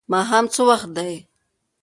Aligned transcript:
ماښام 0.11 0.45
څه 0.53 0.61
وخت 0.69 0.89
دی؟ 0.97 1.13